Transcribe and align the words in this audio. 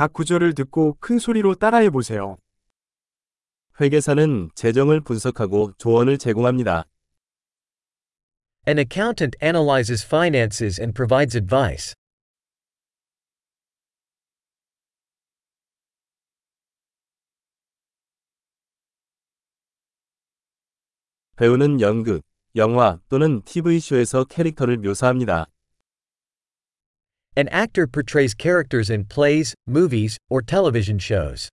각 0.00 0.14
구절을 0.14 0.54
듣고 0.54 0.96
큰 0.98 1.18
소리로 1.18 1.56
따라해 1.56 1.90
보세요. 1.90 2.38
회계사는 3.78 4.48
재정을 4.54 5.02
분석하고 5.02 5.74
조언을 5.76 6.16
제공합니다. 6.16 6.86
An 8.66 8.78
accountant 8.78 9.36
analyzes 9.42 10.02
finances 10.02 10.80
and 10.80 10.94
provides 10.94 11.36
advice. 11.36 11.92
배우는 21.36 21.82
연극, 21.82 22.22
영화 22.56 22.98
또는 23.10 23.42
TV쇼에서 23.42 24.24
캐릭터를 24.24 24.78
묘사합니다. 24.78 25.50
An 27.39 27.49
actor 27.49 27.85
portrays 27.85 28.33
characters 28.33 28.89
in 28.89 29.05
plays, 29.05 29.53
movies, 29.67 30.17
or 30.29 30.41
television 30.41 30.99
shows. 30.99 31.49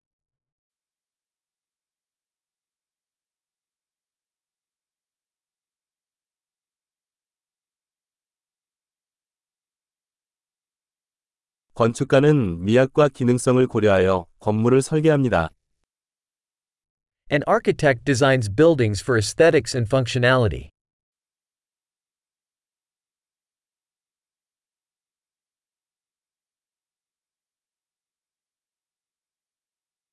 건축가는 11.75 12.64
미학과 12.64 13.08
기능성을 13.08 13.66
고려하여 13.66 14.26
건물을 14.39 14.82
설계합니다. 14.82 15.48
An 17.30 17.43
architect 17.46 18.04
designs 18.04 18.48
buildings 18.48 19.00
for 19.00 19.16
aesthetics 19.16 19.75
and 19.75 19.89
functionality. 19.89 20.68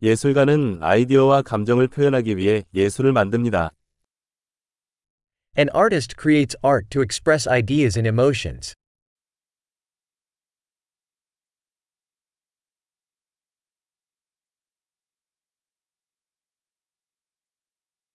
예술가는 0.05 0.83
아이디어와 0.83 1.41
감정을 1.41 1.89
표현하기 1.89 2.37
위해 2.37 2.65
예술을 2.75 3.13
만듭니다. 3.13 3.71
An 5.57 5.71
artist 5.75 6.15
creates 6.21 6.55
art 6.63 6.91
to 6.91 7.01
express 7.01 7.49
ideas 7.49 7.99
and 7.99 8.07
emotions. 8.07 8.75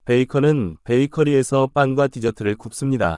베이커는 0.05 0.77
베이커리에서 0.83 1.71
빵과 1.73 2.09
디저트를 2.09 2.55
굽습니다. 2.55 3.17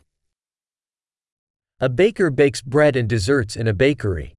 A 1.83 1.89
baker 1.93 2.33
bakes 2.33 2.63
bread 2.63 2.97
and 2.97 3.13
desserts 3.13 3.59
in 3.59 3.67
a 3.67 3.73
bakery. 3.73 4.33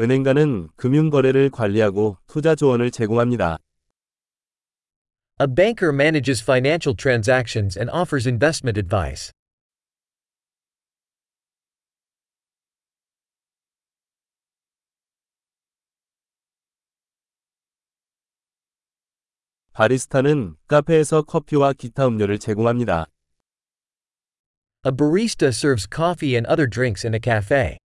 은행가는 0.00 0.70
금융 0.74 1.08
거래를 1.08 1.50
관리하고 1.50 2.16
투자 2.26 2.56
조언을 2.56 2.90
제공합니다. 2.90 3.58
A 5.40 5.46
banker 5.46 5.92
manages 5.92 6.42
financial 6.42 6.96
transactions 6.96 7.78
and 7.78 7.90
offers 7.90 8.26
investment 8.26 8.78
advice. 8.78 9.32
바리스타는 19.74 20.56
카페에서 20.68 21.22
커피와 21.22 21.72
기타 21.72 22.06
음료를 22.06 22.38
제공합니다. 22.38 23.06
A 24.86 24.92
barista 24.92 25.48
serves 25.48 25.88
coffee 25.88 26.36
and 26.36 26.46
other 26.48 26.68
drinks 26.68 27.04
in 27.04 27.14
a 27.14 27.20
cafe. 27.20 27.78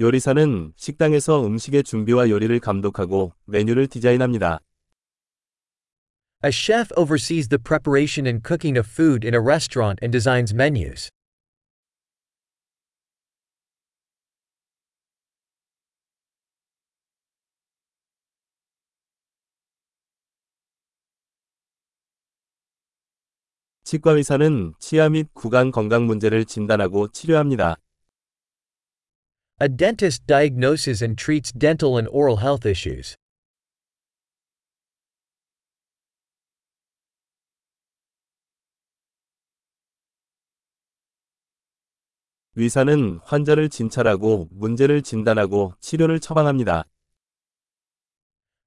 요리사는 0.00 0.72
식당에서 0.74 1.46
음식의 1.46 1.84
준비와 1.84 2.28
요리를 2.28 2.58
감독하고 2.58 3.32
메뉴를 3.44 3.86
디자인합니다. 3.86 4.58
A 6.44 6.50
chef 6.50 6.92
oversees 6.96 7.48
the 7.48 7.62
preparation 7.62 8.26
and 8.26 8.42
cooking 8.44 8.76
of 8.76 8.90
food 8.90 9.24
in 9.24 9.34
a 9.34 9.40
restaurant 9.40 10.02
and 10.02 10.10
designs 10.10 10.52
menus. 10.52 11.10
치과 23.84 24.12
의사는 24.12 24.74
치아 24.80 25.08
및 25.08 25.28
구강 25.34 25.70
건강 25.70 26.06
문제를 26.06 26.46
진단하고 26.46 27.08
치료합니다. 27.12 27.76
A 29.59 29.67
dentist 29.67 30.25
diagnoses 30.25 31.01
and 31.01 31.17
treats 31.17 31.51
dental 31.51 31.97
and 31.97 32.07
oral 32.09 32.37
health 32.37 32.65
issues. 32.65 33.17
의사는 42.55 43.19
환자를 43.23 43.69
진찰하고 43.69 44.49
문제를 44.51 45.01
진단하고 45.01 45.73
치료를 45.79 46.19
처방합니다. 46.19 46.83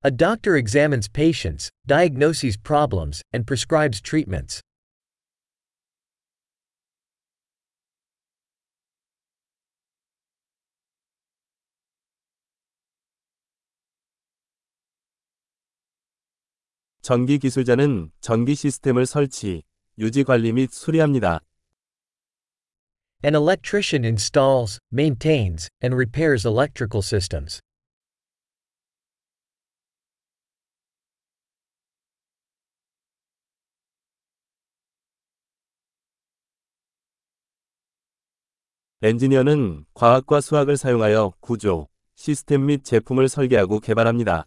A 0.04 0.10
doctor 0.10 0.56
examines 0.56 1.08
patients, 1.08 1.70
diagnoses 1.86 2.56
problems, 2.56 3.22
and 3.34 3.46
prescribes 3.46 4.00
treatments. 4.00 4.62
전기 17.07 17.39
기술자는 17.39 18.11
전기 18.19 18.53
시스템을 18.53 19.05
설치, 19.05 19.63
유지 19.97 20.25
관리 20.25 20.51
및 20.51 20.73
수리합니다. 20.73 21.39
An 23.23 23.33
electrician 23.33 24.03
installs, 24.03 24.81
maintains, 24.91 25.69
and 25.81 25.95
repairs 25.95 26.45
electrical 26.45 27.01
systems. 27.01 27.61
엔지니어는 39.01 39.85
과학과 39.93 40.41
수학을 40.41 40.75
사용하여 40.75 41.35
구조, 41.39 41.87
시스템 42.15 42.65
및 42.65 42.83
제품을 42.83 43.29
설계하고 43.29 43.79
개발합니다. 43.79 44.45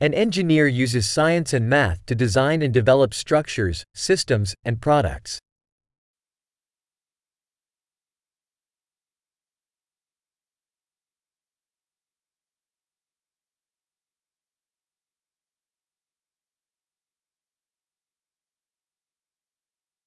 An 0.00 0.12
engineer 0.12 0.66
uses 0.66 1.08
science 1.08 1.54
and 1.54 1.68
math 1.68 2.04
to 2.06 2.14
design 2.14 2.62
and 2.62 2.74
develop 2.74 3.14
structures, 3.14 3.84
systems, 3.94 4.54
and 4.64 4.80
products. 4.80 5.38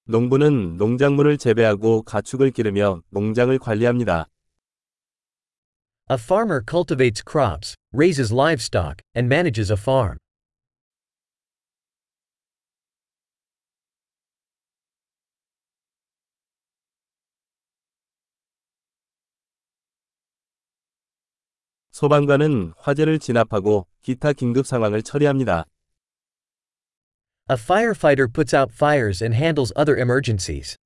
농부는 0.10 0.78
농작물을 0.78 1.38
재배하고 1.38 2.04
가축을 2.04 2.52
기르며 2.52 3.02
농장을 3.10 3.58
관리합니다. 3.60 4.28
A 6.12 6.18
farmer 6.18 6.62
cultivates 6.62 7.22
crops, 7.22 7.76
raises 7.92 8.32
livestock, 8.32 9.02
and 9.14 9.28
manages 9.28 9.70
a 9.70 9.76
farm. 9.76 10.18
소방관은 21.92 22.74
화재를 22.78 23.18
진압하고 23.18 23.88
기타 24.04 24.32
긴급 24.32 24.68
상황을 24.68 25.02
처리합니다. 25.02 25.66
A 27.50 27.56
firefighter 27.56 28.28
puts 28.32 28.54
out 28.54 28.72
fires 28.72 29.22
and 29.22 29.34
handles 29.34 29.74
other 29.76 29.98
emergencies. 29.98 30.78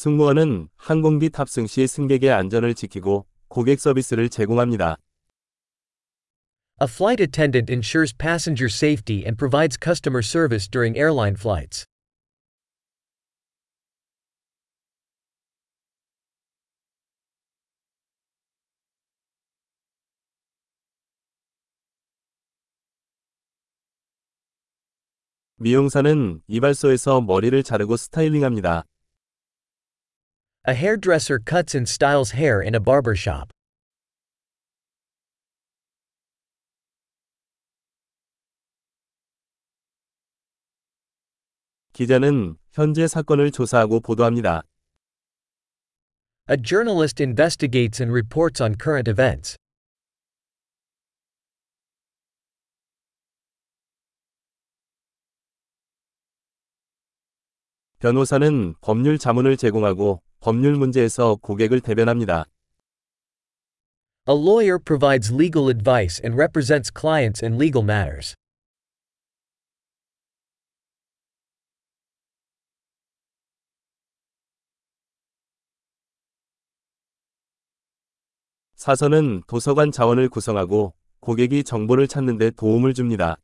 승무원은 0.00 0.70
항공기 0.76 1.28
탑승 1.28 1.66
시 1.66 1.86
승객의 1.86 2.32
안전을 2.32 2.74
지키고 2.74 3.26
고객 3.48 3.78
서비스를 3.78 4.30
제공합니다. 4.30 4.96
A 6.80 6.88
flight 6.88 7.22
attendant 7.22 7.70
ensures 7.70 8.16
passenger 8.16 8.64
safety 8.64 9.26
and 9.26 9.36
provides 9.36 9.76
customer 9.76 10.22
service 10.24 10.66
during 10.70 10.96
airline 10.96 11.36
flights. 11.36 11.84
미용사는 25.56 26.40
이발소에서 26.48 27.20
머리를 27.20 27.62
자르고 27.62 27.98
스타일링합니다. 27.98 28.86
A 30.66 30.74
hairdresser 30.74 31.38
cuts 31.38 31.74
and 31.74 31.88
styles 31.88 32.32
hair 32.32 32.60
in 32.60 32.74
a 32.74 32.80
barber 32.80 33.16
shop. 33.16 33.50
기자는 41.94 42.58
현재 42.72 43.08
사건을 43.08 43.50
조사하고 43.52 44.00
보도합니다. 44.00 44.62
A 46.50 46.58
journalist 46.58 47.22
investigates 47.22 48.02
and 48.02 48.12
reports 48.12 48.62
on 48.62 48.74
current 48.76 49.08
events. 49.08 49.56
변호사는 58.00 58.74
법률 58.82 59.16
자문을 59.18 59.56
제공하고 59.56 60.22
법률 60.40 60.76
문제에서 60.76 61.36
고객을 61.36 61.80
대변합니다. 61.80 62.46
A 64.28 64.34
lawyer 64.34 64.78
provides 64.78 65.32
legal 65.32 65.68
advice 65.68 66.20
and 66.24 66.36
represents 66.36 66.90
clients 66.90 67.44
in 67.44 67.58
legal 67.58 67.84
matters. 67.84 68.34
사서는 78.76 79.42
도서관 79.46 79.92
자원을 79.92 80.30
구성하고 80.30 80.94
고객이 81.20 81.64
정보를 81.64 82.08
찾는 82.08 82.38
데 82.38 82.50
도움을 82.50 82.94
줍니다. 82.94 83.36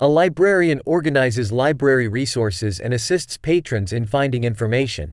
A 0.00 0.08
librarian 0.08 0.80
organizes 0.86 1.52
library 1.52 2.08
resources 2.08 2.80
and 2.80 2.94
assists 2.94 3.36
patrons 3.36 3.92
in 3.92 4.06
finding 4.06 4.44
information. 4.44 5.10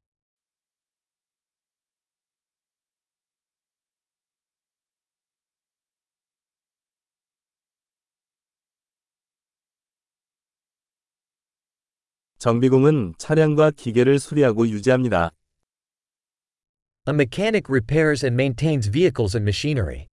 정비공은 12.38 13.16
차량과 13.18 13.72
기계를 13.72 14.19
수리하고 14.19 14.68
유지합니다. 14.69 15.31
A 17.08 17.14
mechanic 17.14 17.68
repairs 17.68 18.24
and 18.24 18.36
maintains 18.36 18.88
vehicles 18.88 19.36
and 19.36 19.44
machinery. 19.44 20.08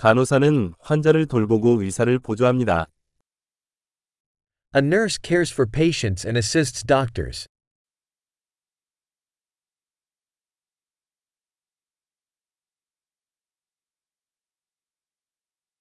간호사는 0.00 0.72
환자를 0.78 1.26
돌보고 1.26 1.82
의사를 1.82 2.18
보조합니다. 2.20 2.86
A 4.74 4.80
nurse 4.80 5.18
cares 5.22 5.52
for 5.52 5.70
patients 5.70 6.26
and 6.26 6.38
assists 6.38 6.82
doctors. 6.82 7.46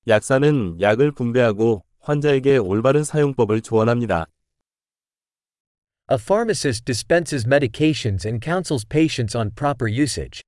약사는 0.05 0.81
약을 0.81 1.13
분배하고 1.13 1.85
환자에게 2.01 2.57
올바른 2.57 3.05
사용법을 3.05 3.61
조언합니다. 3.61 4.25
A 6.11 6.17
pharmacist 6.17 6.83
dispenses 6.83 7.47
medications 7.47 8.27
and 8.27 8.43
counsels 8.43 8.85
patients 8.85 9.37
on 9.37 9.51
proper 9.55 9.87
usage. 9.87 10.41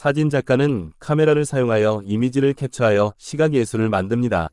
사진 0.00 0.30
작가는 0.30 0.94
카메라를 0.98 1.44
사용하여 1.44 2.00
이미지를 2.06 2.54
캡처하여 2.54 3.12
시각 3.18 3.52
예술을 3.52 3.90
만듭니다. 3.90 4.48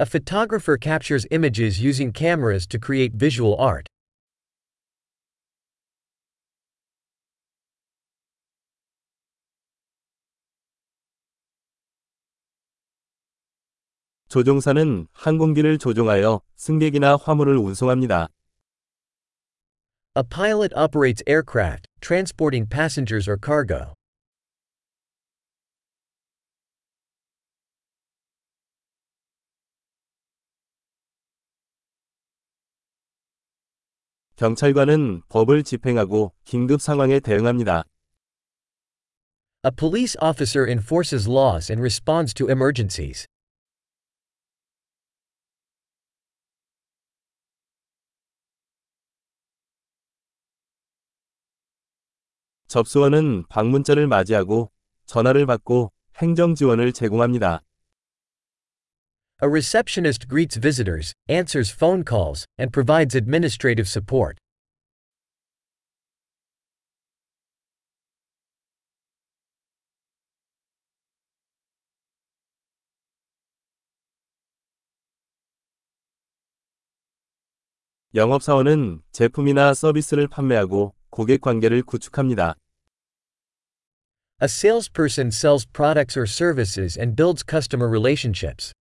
A 0.00 0.06
photographer 0.06 0.78
captures 0.80 1.28
images 1.30 1.78
using 1.78 2.10
cameras 2.16 2.66
to 2.66 2.80
create 2.82 3.18
visual 3.18 3.60
art. 3.60 3.84
조종사는 14.28 15.08
항공기를 15.12 15.76
조종하여 15.76 16.40
승객이나 16.56 17.16
화물을 17.16 17.58
운송합니다. 17.58 18.28
A 20.16 20.22
pilot 20.22 20.74
operates 20.74 21.22
aircraft, 21.28 21.87
transporting 22.01 22.65
passengers 22.67 23.27
or 23.27 23.37
cargo. 23.37 23.93
경찰관은 34.35 35.21
법을 35.29 35.63
집행하고 35.63 36.33
긴급 36.43 36.81
상황에 36.81 37.19
대응합니다. 37.19 37.83
A 39.63 39.71
police 39.71 40.17
officer 40.21 40.67
enforces 40.67 41.29
laws 41.29 41.71
and 41.71 41.79
responds 41.81 42.33
to 42.33 42.49
emergencies. 42.49 43.25
접수원은 52.68 53.44
방문자를 53.48 54.06
맞이하고 54.06 54.70
전화를 55.06 55.46
받고 55.46 55.90
행정 56.16 56.54
지원을 56.54 56.92
제공합니다. 56.92 57.62
A 59.42 59.48
receptionist 59.48 60.28
greets 60.28 60.60
visitors, 60.60 61.14
answers 61.30 61.72
phone 61.72 62.04
calls, 62.06 62.44
and 62.58 62.72
provides 62.72 63.16
administrative 63.16 63.88
support. 63.88 64.36
영업사원은 78.14 79.02
제품이나 79.12 79.74
서비스를 79.74 80.28
판매하고 80.28 80.94
고객 81.10 81.40
관계를 81.40 81.82
구축합니다. 81.82 82.56
A 84.39 84.47
salesperson 84.49 85.31
sells 85.31 85.65
products 85.65 86.17
or 86.17 86.25
services 86.25 86.97
and 86.97 87.15
builds 87.15 87.43
customer 87.43 87.87
relationships. 87.87 88.73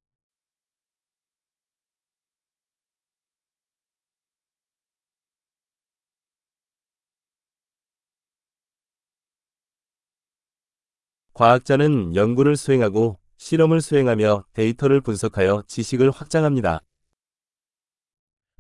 과학자는 11.35 12.15
연구를 12.15 12.57
수행하고 12.57 13.19
실험을 13.37 13.81
수행하며 13.81 14.45
데이터를 14.53 15.01
분석하여 15.01 15.65
지식을 15.67 16.11
확장합니다. 16.11 16.81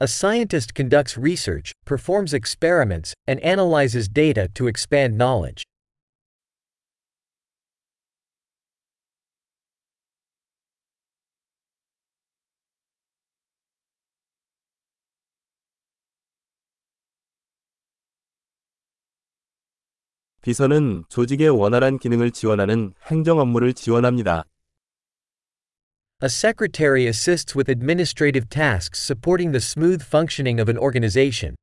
A 0.00 0.06
scientist 0.06 0.74
conducts 0.74 1.18
research, 1.18 1.72
performs 1.84 2.32
experiments, 2.32 3.12
and 3.26 3.40
analyzes 3.44 4.08
data 4.08 4.48
to 4.54 4.66
expand 4.66 5.16
knowledge. 5.16 5.64
비서는 20.47 21.03
조직의 21.09 21.49
원활한 21.49 21.99
기능을 21.99 22.31
지원하는 22.31 22.93
행정 23.07 23.39
업무를 23.39 23.73
지원합니다. 23.73 24.45
A 26.23 26.27
secretary 26.27 27.05
assists 27.05 27.53
with 27.53 27.69
administrative 27.69 28.47
tasks 28.47 28.97
supporting 28.97 29.51
the 29.51 29.59
smooth 29.59 30.01
functioning 30.01 30.61
of 30.61 30.71
an 30.71 30.77
organization. 30.77 31.57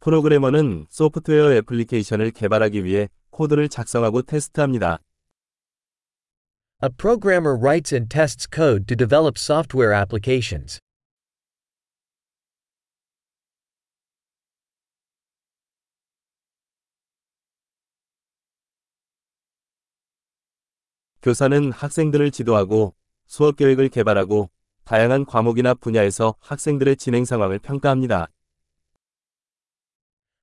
프로그래머는 0.00 0.84
소프트웨어 0.90 1.54
애플리케이션을 1.54 2.32
개발하기 2.32 2.84
위해 2.84 3.08
코드를 3.32 3.68
작성하고 3.68 4.22
테스트합니다. 4.22 5.00
A 6.84 6.88
programmer 6.96 7.56
writes 7.56 7.92
and 7.94 8.08
tests 8.08 8.46
code 8.46 8.86
to 8.86 8.96
develop 8.96 9.36
software 9.36 9.92
applications. 9.92 10.80
교사는 21.22 21.70
학생들을 21.70 22.32
지도하고 22.32 22.94
수업 23.26 23.56
계획을 23.56 23.88
개발하고 23.90 24.50
다양한 24.84 25.24
과목이나 25.24 25.74
분야에서 25.74 26.34
학생들의 26.40 26.96
진행 26.96 27.24
상황을 27.24 27.60
평가합니다. 27.60 28.28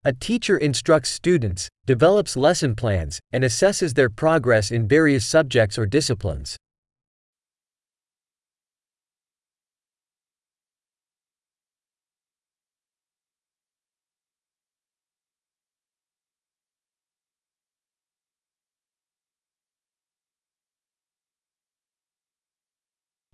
A 0.07 0.13
teacher 0.13 0.59
instructs 0.59 1.09
students, 1.09 1.71
develops 1.87 2.37
lesson 2.37 2.75
plans, 2.75 3.21
and 3.33 3.43
assesses 3.43 3.95
their 3.95 4.11
progress 4.11 4.71
in 4.71 4.87
various 4.87 5.25
subjects 5.25 5.79
or 5.79 5.87
disciplines. 5.87 6.59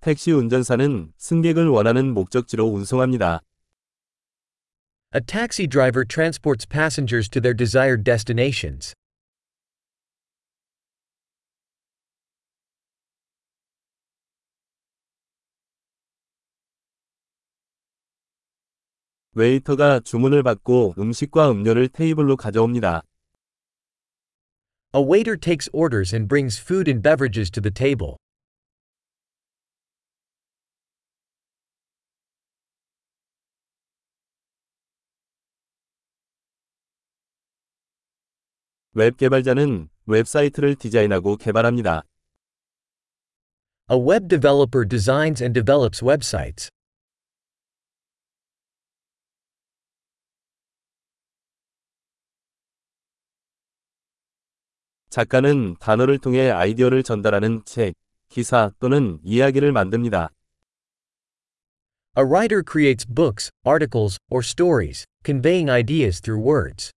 택시 0.01 0.33
운전사는 0.33 1.13
승객을 1.19 1.69
원하는 1.69 2.15
목적지로 2.15 2.67
운송합니다. 2.69 3.41
A 5.15 5.21
taxi 5.21 5.67
driver 5.67 6.05
transports 6.05 6.65
passengers 6.65 7.29
to 7.31 7.41
their 7.41 7.53
desired 7.53 8.05
destinations. 8.05 8.95
웨이터가 19.35 20.01
주문을 20.01 20.43
받고 20.43 20.95
음식과 20.99 21.51
음료를 21.51 21.89
테이블로 21.89 22.37
가져옵니다. 22.37 23.03
A 24.93 25.01
waiter 25.01 25.37
takes 25.37 25.69
orders 25.73 26.13
and 26.13 26.29
brings 26.29 26.59
food 26.59 26.89
and 26.89 27.01
beverages 27.01 27.51
to 27.51 27.61
the 27.61 27.71
table. 27.71 28.17
웹 38.98 39.18
개발자는 39.18 39.90
웹사이트를 40.06 40.76
디자인하고 40.76 41.36
개발합니다. 41.36 42.04
A 43.92 43.98
web 43.98 44.30
developer 44.30 44.88
designs 44.88 45.44
and 45.44 45.54
develops 45.54 46.02
websites. 46.02 46.70
작가는 55.10 55.76
단어를 55.82 56.18
통해 56.18 56.50
아이디어를 56.50 57.04
전달하는 57.04 57.64
책, 57.66 57.96
기사 58.30 58.72
또는 58.80 59.20
이야기를 59.24 59.74
만듭니다. 59.74 60.30
A 62.18 62.24
writer 62.24 62.64
creates 62.66 63.06
books, 63.06 63.52
articles, 63.66 64.18
or 64.30 64.42
stories, 64.42 65.04
conveying 65.26 65.70
ideas 65.70 66.22
through 66.22 66.42
words. 66.42 66.95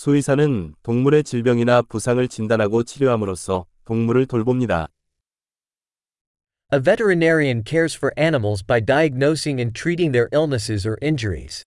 수의사는 0.00 0.74
동물의 0.82 1.24
질병이나 1.24 1.82
부상을 1.82 2.26
진단하고 2.26 2.84
치료함으로써 2.84 3.66
동물을 3.84 4.24
돌봅니다. 4.24 4.88
A 6.72 6.80
veterinarian 6.82 7.62
cares 7.62 7.94
for 7.94 8.10
animals 8.16 8.64
by 8.64 8.80
diagnosing 8.80 9.60
and 9.60 9.78
treating 9.78 10.10
their 10.12 10.30
illnesses 10.32 10.88
or 10.88 10.96
injuries. 11.02 11.64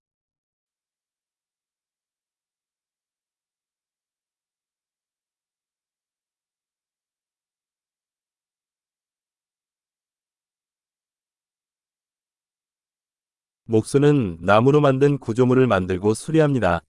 목수는 13.65 14.39
나무로 14.41 14.81
만든 14.81 15.19
구조물을 15.19 15.67
만들고 15.67 16.15
수리합니다. 16.15 16.81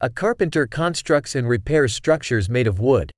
A 0.00 0.08
carpenter 0.08 0.66
constructs 0.66 1.34
and 1.34 1.48
repairs 1.48 1.92
structures 1.92 2.48
made 2.48 2.68
of 2.68 2.80
wood. 2.80 3.10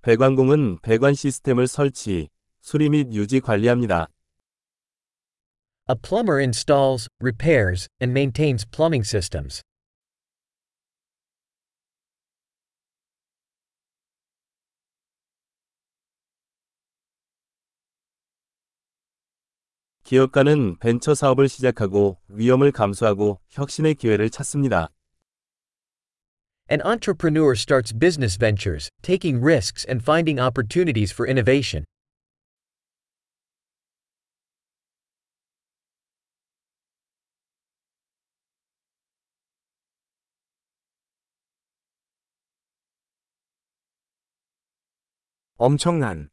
배관공은 0.00 0.78
배관 0.80 1.12
시스템을 1.12 1.66
설치, 1.66 2.28
수리 2.62 2.88
및 2.88 3.12
유지 3.12 3.40
관리합니다. 3.40 4.06
A 5.90 5.94
plumber 5.94 6.40
installs, 6.40 7.08
repairs, 7.20 7.88
and 8.00 8.12
maintains 8.12 8.64
plumbing 8.64 9.04
systems. 9.04 9.60
기업가는 20.03 20.77
벤처 20.79 21.15
사업을 21.15 21.47
시작하고 21.47 22.17
위험을 22.27 22.71
감수하고 22.71 23.39
혁신의 23.49 23.95
기회를 23.95 24.29
찾습니다. 24.29 24.89
An 26.69 26.81
entrepreneur 26.85 27.53
starts 27.53 27.93
business 27.93 28.37
ventures, 28.37 28.89
taking 29.01 29.43
risks 29.43 29.85
and 29.87 30.01
finding 30.03 30.39
opportunities 30.39 31.11
for 31.13 31.27
innovation. 31.29 31.85
엄청난 45.57 46.32